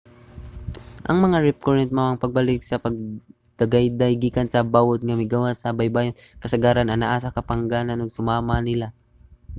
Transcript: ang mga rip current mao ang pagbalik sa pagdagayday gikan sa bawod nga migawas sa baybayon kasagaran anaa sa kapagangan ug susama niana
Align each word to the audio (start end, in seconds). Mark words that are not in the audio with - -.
ang 1.09 1.17
mga 1.25 1.37
rip 1.45 1.57
current 1.65 1.91
mao 1.95 2.07
ang 2.09 2.21
pagbalik 2.23 2.61
sa 2.65 2.81
pagdagayday 2.85 4.13
gikan 4.23 4.47
sa 4.49 4.67
bawod 4.73 4.99
nga 5.03 5.19
migawas 5.21 5.57
sa 5.59 5.75
baybayon 5.79 6.15
kasagaran 6.43 6.89
anaa 6.93 7.17
sa 7.23 7.33
kapagangan 7.37 7.99
ug 8.01 8.13
susama 8.15 8.55
niana 8.65 8.87